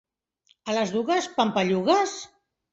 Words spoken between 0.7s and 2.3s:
A les dugues, pampallugues?